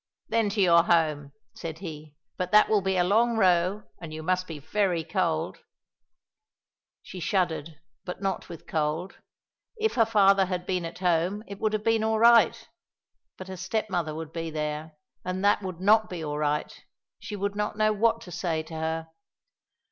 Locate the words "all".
12.03-12.17, 16.23-16.39